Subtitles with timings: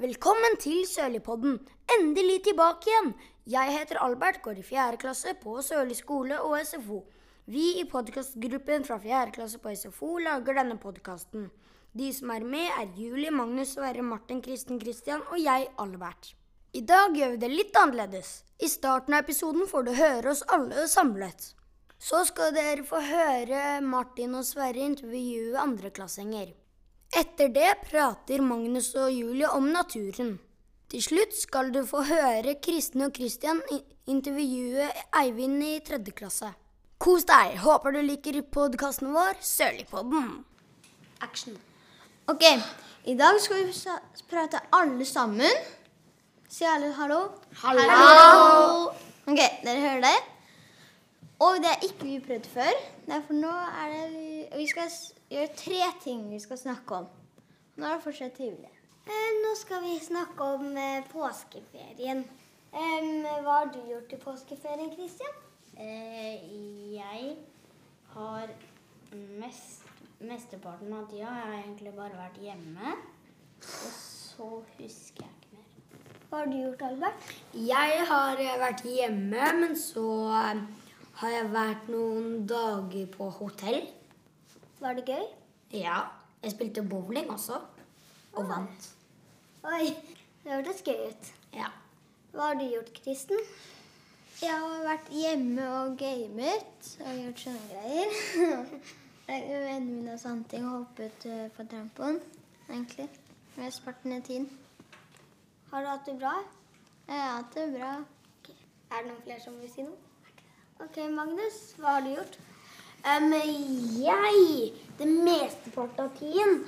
[0.00, 1.58] Velkommen til Sørligpodden.
[1.92, 3.10] Endelig tilbake igjen.
[3.52, 7.02] Jeg heter Albert, går i fjerde klasse på Sørli skole og SFO.
[7.44, 11.50] Vi i podkastgruppen fra fjerde klasse på SFO lager denne podkasten.
[11.92, 16.32] De som er med, er Julie, Magnus, Sverre, Martin, Kristen, Christian og jeg, Albert.
[16.72, 18.32] I dag gjør vi det litt annerledes.
[18.56, 21.50] I starten av episoden får du høre oss alle samlet.
[22.00, 26.56] Så skal dere få høre Martin og Sverre intervjue andreklassinger.
[27.10, 30.36] Etter det prater Magnus og Julie om naturen.
[30.90, 33.58] Til slutt skal du få høre Kristen og Christian
[34.06, 34.86] intervjue
[35.18, 36.52] Eivind i tredje klasse.
[37.02, 37.56] Kos deg!
[37.64, 40.30] Håper du liker podkasten vår, Sørligpodden.
[41.26, 41.58] Action.
[42.30, 42.46] Ok,
[43.10, 43.98] i dag skal vi
[44.30, 45.62] prate alle sammen.
[46.46, 47.24] Si alle hallo.
[47.64, 48.90] Hallo!
[49.26, 50.18] Ok, dere hører det?
[51.42, 52.84] Og det er ikke vi prøvd før.
[53.10, 54.92] Derfor nå er det vi, vi skal
[55.30, 57.06] s- gjøre tre ting vi skal snakke om.
[57.76, 58.70] Nå er det fortsatt trivelig.
[59.06, 62.24] Eh, nå skal vi snakke om eh, påskeferien.
[62.70, 65.32] Hva har du gjort i påskeferien, Christian?
[65.76, 66.44] Eh,
[66.94, 67.36] jeg
[68.14, 68.48] har
[69.40, 69.82] mest,
[70.20, 72.92] mesteparten av tida har jeg egentlig bare vært hjemme.
[73.60, 75.64] Og så husker jeg ikke mer.
[76.30, 77.32] Hva har du gjort, Albert?
[77.54, 83.82] Jeg har eh, vært hjemme, men så har jeg vært noen dager på hotell.
[84.80, 85.26] Var det gøy?
[85.72, 85.98] Ja.
[86.42, 87.58] Jeg spilte bowling også,
[88.32, 88.86] og vant.
[89.68, 89.90] Oi,
[90.44, 91.26] det hørtes gøy ut.
[91.52, 91.68] Ja.
[92.32, 93.42] Hva har du gjort, Kristen?
[94.40, 98.14] Jeg har vært hjemme og gamet og gjort sånne greier.
[99.28, 102.16] Vennene mine og sånne ting og hoppet uh, på trampoen,
[102.70, 103.10] egentlig.
[103.58, 104.48] Med sparten i tiden.
[105.74, 106.38] Har du hatt det bra?
[107.04, 107.92] Jeg har hatt det bra.
[108.48, 110.00] Er det noen flere som vil si noe?
[110.80, 112.40] Ok, Magnus, hva har du gjort?
[113.00, 113.32] Um,
[114.02, 116.64] jeg, det mesteparten av tiden,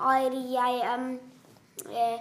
[0.00, 1.06] har jeg um,
[1.92, 2.18] eh,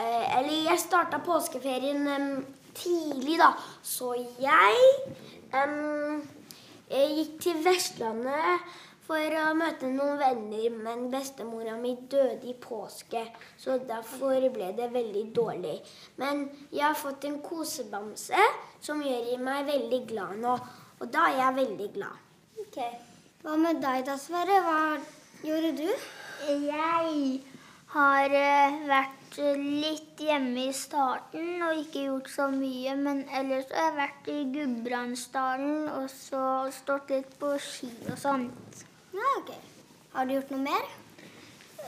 [0.00, 3.52] Eller jeg starta påskeferien um, tidlig, da.
[3.82, 4.76] Så jeg
[6.90, 8.70] jeg gikk til Vestlandet
[9.10, 13.24] for å møte noen venner, men bestemora mi døde i påske,
[13.58, 15.76] så derfor ble det veldig dårlig.
[16.22, 18.48] Men jeg har fått en kosebamse
[18.80, 20.56] som gjør meg veldig glad nå,
[21.00, 22.29] og da er jeg veldig glad.
[22.70, 22.82] Ok.
[23.42, 24.60] Hva med deg da, Sverre?
[24.62, 24.82] Hva
[25.42, 25.88] gjorde du?
[26.46, 27.40] Jeg
[27.90, 32.94] har eh, vært eh, litt hjemme i starten og ikke gjort så mye.
[32.94, 36.44] Men ellers har jeg vært i Gudbrandsdalen og så
[36.78, 38.86] stått litt på ski og sånt.
[39.18, 39.50] Ja, ok.
[40.14, 40.90] Har du gjort noe mer?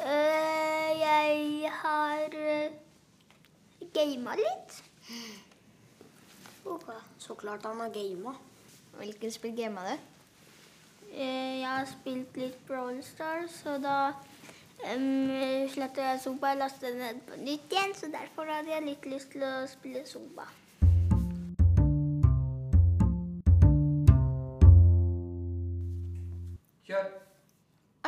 [0.02, 4.80] Eh, Jeg har uh, gama litt.
[6.66, 6.90] Ok.
[7.22, 8.34] Så klart han har gama.
[8.98, 10.11] Hvilket spill gamet du?
[11.12, 13.96] Eh, Jeg har spilt litt Brawl Stars, og da
[14.94, 15.28] um,
[15.68, 19.34] slettet jeg Zumba og lastet ned på nytt igjen, så derfor hadde jeg litt lyst
[19.34, 20.48] til å spille Zumba.
[26.88, 27.12] Kjør.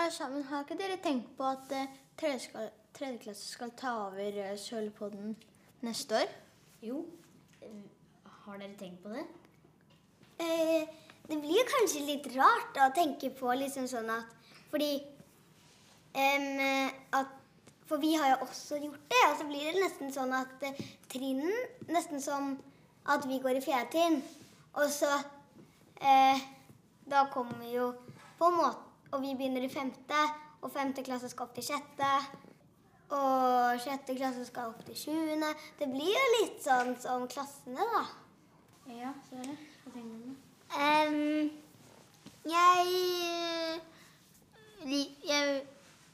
[0.00, 1.68] Altså, men har ikke dere tenkt på at
[2.16, 5.36] tredjeklasse tredje, skal, ta over Sølvpodden
[5.84, 6.34] neste år?
[6.82, 7.04] Jo,
[7.60, 7.80] eh,
[8.46, 9.24] har dere tenkt på det?
[10.40, 14.32] Eh, det blir kanskje litt rart å tenke på liksom sånn at
[14.72, 14.92] Fordi
[16.12, 16.60] um,
[17.16, 17.32] at
[17.88, 20.84] For vi har jo også gjort det, og så blir det nesten sånn at uh,
[21.12, 22.54] trinnen Nesten som
[23.04, 24.14] at vi går i fjerde trinn,
[24.80, 26.44] og så uh,
[27.08, 27.90] Da kommer vi jo
[28.38, 30.22] på en måte Og vi begynner i femte,
[30.64, 32.08] og femte klasse skal opp til sjette.
[33.14, 35.52] Og sjette klasse skal opp til sjuende.
[35.78, 38.02] Det blir jo litt sånn som klassene, da.
[38.90, 39.60] Ja, så er det.
[39.84, 40.33] Hva tenker du
[40.72, 41.50] Em,
[42.44, 43.80] jeg,
[45.28, 45.62] jeg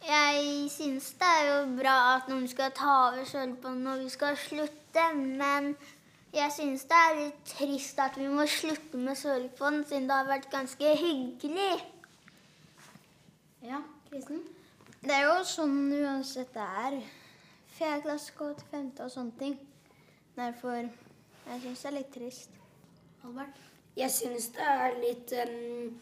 [0.08, 4.36] Jeg syns det er jo bra at noen skal ta over sølvbåndet når vi skal
[4.40, 5.74] slutte, men
[6.32, 10.28] jeg syns det er litt trist at vi må slutte med Sølvbånd, siden det har
[10.28, 11.72] vært ganske hyggelig.
[13.66, 14.44] Ja, Kristen?
[15.02, 17.00] Det er jo sånn uansett det er.
[17.74, 19.58] Fjerde klasse går til femte og sånne ting.
[20.36, 22.62] Derfor jeg syns det er litt trist.
[23.26, 23.58] Albert?
[24.00, 25.94] Jeg synes det er litt um,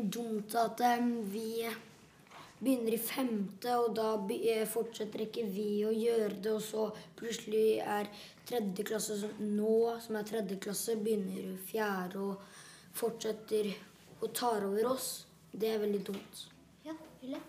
[0.00, 1.66] dumt at um, vi
[2.60, 6.86] begynner i femte, og da eh, fortsetter ikke vi å gjøre det, og så
[7.20, 8.08] plutselig er
[8.48, 12.44] tredje klasse som nå, som er tredje klasse, begynner fjerde og
[12.96, 13.72] fortsetter
[14.20, 15.10] og tar over oss.
[15.52, 16.44] Det er veldig dumt.
[16.86, 17.40] Ja, Julie?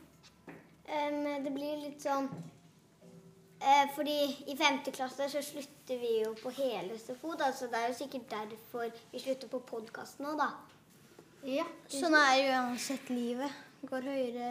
[0.91, 2.27] Um, det blir litt sånn
[3.61, 4.17] eh, Fordi
[4.51, 7.99] i femte klasse så slutter vi jo på hele SFO, da, så det er jo
[8.01, 10.51] sikkert derfor vi slutter på podkasten nå, da.
[11.47, 11.65] Ja.
[11.89, 13.61] Sånn er jo uansett livet.
[13.89, 14.49] Går høyere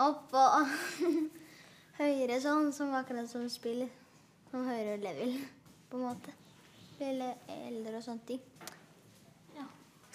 [0.00, 0.70] opp og
[2.00, 3.84] høyere sånn, som akkurat som spill.
[4.52, 5.36] Som høyere level,
[5.90, 6.32] på en måte.
[7.02, 8.48] Eller eldre og sånne ting.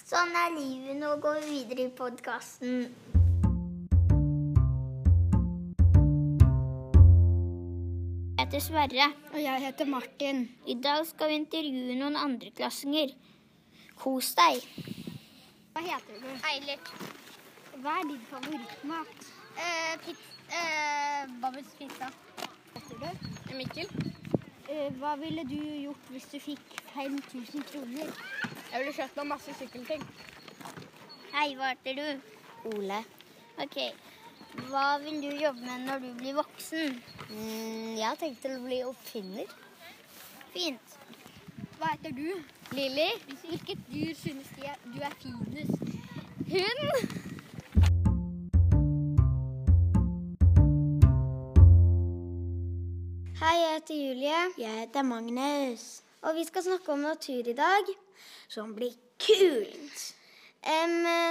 [0.08, 0.96] Sånn er livet.
[1.02, 2.86] Nå går vi videre i podkasten.
[8.48, 9.06] Heter Sverre.
[9.34, 10.38] Og jeg heter Martin.
[10.68, 13.10] I dag skal vi intervjue noen andreklassinger.
[14.00, 14.64] Kos deg.
[15.74, 16.30] Hva heter du?
[16.48, 16.92] Eilert.
[17.82, 19.28] Hva er din favorittmat?
[19.60, 20.62] Eh, pizza.
[20.62, 22.08] Eh, Babbels pizza.
[22.78, 23.28] Heter du?
[23.60, 23.92] Mikkel.
[24.70, 28.16] Eh, hva ville du gjort hvis du fikk 5000 kroner?
[28.72, 30.08] Jeg ville kjøpt meg masse sykkelting.
[31.34, 32.32] Hei, hva heter du?
[32.72, 33.04] Ole.
[33.60, 33.82] Ok.
[34.66, 36.98] Hva vil du jobbe med når du blir voksen?
[37.30, 39.54] Mm, jeg har tenkt til å bli oppfinner.
[40.54, 40.98] Fint.
[41.78, 42.28] Hva heter du?
[42.76, 43.10] Lilly,
[43.46, 45.96] Hvilket dyr synes du er finest?
[46.48, 47.24] hund.
[53.40, 54.40] Hei, jeg heter Julie.
[54.58, 55.84] Jeg heter Magnus.
[56.26, 57.92] Og vi skal snakke om natur i dag,
[58.50, 60.00] som blir kult.
[60.68, 60.90] Eh,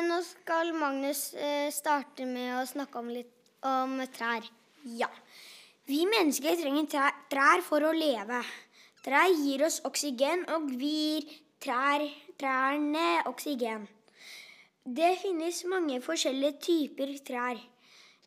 [0.09, 3.35] nå skal Magnus eh, starte med å snakke om litt
[3.69, 4.45] om trær.
[4.97, 5.11] Ja.
[5.85, 6.87] Vi mennesker trenger
[7.29, 8.39] trær, for å leve.
[9.05, 11.27] Trær gir oss oksygen, og vi gir
[11.61, 12.07] trær,
[12.41, 13.85] trærne oksygen.
[14.87, 17.61] Det finnes mange forskjellige typer trær.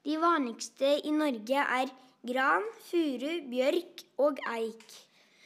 [0.05, 1.89] De vanligste i Norge er
[2.29, 4.93] gran, furu, bjørk og eik.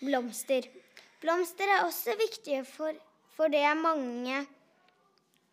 [0.01, 0.67] Blomster.
[1.23, 2.99] Blomster er også viktige, for,
[3.37, 4.43] for det er mange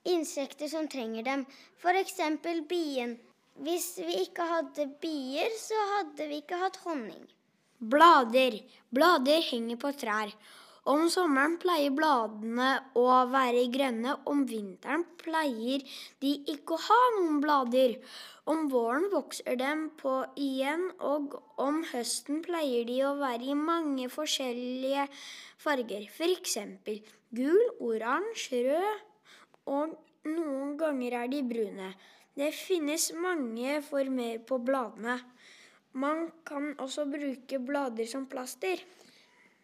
[0.05, 1.45] insekter som trenger dem.
[1.83, 2.17] F.eks.
[2.69, 3.19] bien.
[3.61, 7.27] Hvis vi ikke hadde bier, så hadde vi ikke hatt honning.
[7.81, 8.57] Blader.
[8.93, 10.33] Blader henger på trær.
[10.89, 15.85] Om sommeren pleier bladene å være grønne, om vinteren pleier
[16.25, 17.99] de ikke å ha noen blader.
[18.49, 24.09] Om våren vokser dem på igjen, og om høsten pleier de å være i mange
[24.09, 25.05] forskjellige
[25.61, 26.09] farger.
[26.09, 26.57] F.eks.
[27.37, 29.07] gul, oransje, rød,
[29.67, 29.97] og
[30.29, 31.93] noen ganger er de brune.
[32.37, 35.19] Det finnes mange former på bladene.
[35.93, 38.79] Man kan også bruke blader som plaster.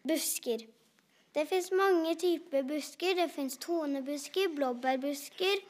[0.06, 0.66] Busker.
[1.34, 3.14] Det fins mange typer busker.
[3.14, 5.62] Det fins tonebusker, blåbærbusker,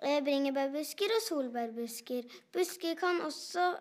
[0.00, 2.22] bringebærbusker og solbærbusker.
[2.52, 3.72] Busker kan også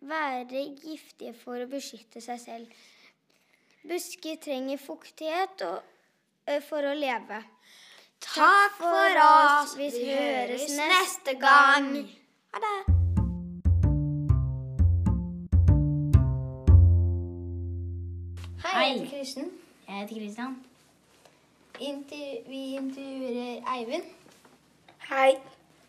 [0.00, 2.80] være giftige for å beskytte seg selv.
[3.88, 5.64] Busker trenger fuktighet
[6.68, 7.40] for å leve.
[8.20, 9.76] Takk for oss.
[9.78, 12.08] Vi høres neste gang.
[12.52, 12.78] Ha det.
[18.64, 18.84] Hei.
[18.84, 19.50] jeg heter Kristen.
[19.88, 20.56] Jeg heter Kristian.
[21.80, 24.04] Inter vi intervjuer Eivind.
[25.10, 25.38] Hei.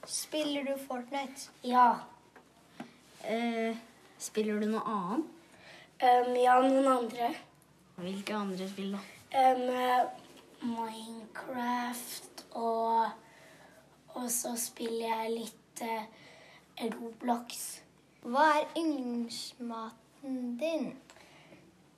[0.06, 1.50] Spiller du Fortnite?
[1.64, 1.92] Ja.
[3.30, 3.78] Uh,
[4.18, 5.25] spiller du noe annet?
[6.00, 7.34] Um, ja, noen andre.
[7.96, 9.02] Hvilke andre spill, da?
[9.40, 10.29] Um, eh,
[10.62, 13.10] Minecraft og
[14.20, 17.82] Og så spiller jeg litt eh, Roblox.
[18.25, 20.89] Hva er yndlingsmaten din?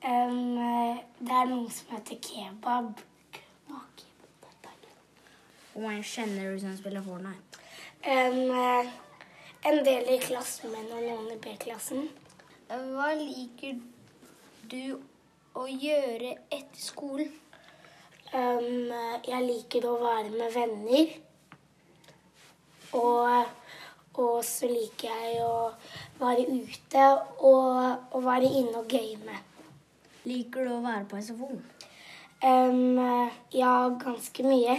[0.04, 0.60] Um,
[1.22, 3.00] det er noe som heter kebab.
[5.74, 7.62] Hvor mange kjenner du som spiller Fortnite?
[8.04, 8.90] Um,
[9.66, 12.10] en del i klassen min og noen i B-klassen.
[12.68, 13.80] Hva liker
[14.72, 15.00] du
[15.56, 17.32] å gjøre etter skolen?
[18.32, 18.92] Um,
[19.28, 21.10] jeg liker å være med venner.
[22.96, 23.50] Og,
[24.24, 25.72] og så liker jeg å
[26.22, 27.08] være ute
[27.44, 29.36] og, og være inne og game.
[30.24, 31.50] Liker du å være på SFO?
[32.42, 33.02] Um,
[33.52, 34.78] ja, ganske mye.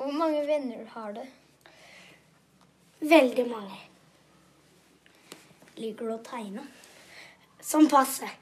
[0.00, 1.22] Hvor mange venner har du?
[3.06, 3.78] Veldig mange.
[5.78, 6.66] Liker du å tegne?
[7.62, 8.32] Som passe.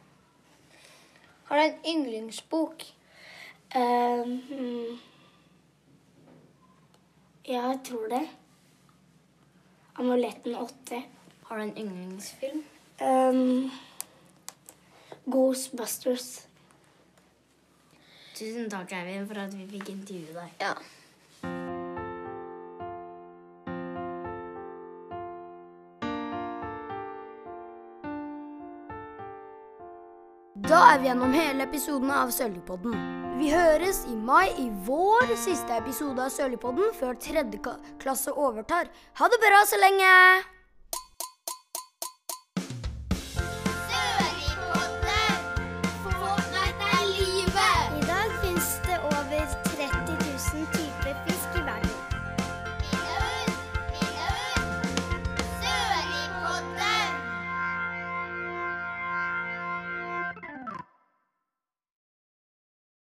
[1.55, 2.83] Har du en yndlingsbok?
[3.77, 4.41] Um,
[7.47, 8.29] ja, jeg tror det.
[9.95, 11.03] Amuletten 8.
[11.45, 12.65] Har du en yndlingsfilm?
[13.01, 13.71] Um,
[15.31, 16.49] Ghostbusters.
[18.35, 20.59] Tusen takk, Eivind, for at vi fikk intervjue deg.
[20.59, 20.75] Ja.
[30.75, 32.95] Da er vi gjennom hele episoden av Sølvpodden.
[33.39, 37.61] Vi høres i mai i vår siste episode av Sølvpodden før tredje
[38.03, 38.91] klasse overtar.
[39.21, 40.11] Ha det bra så lenge!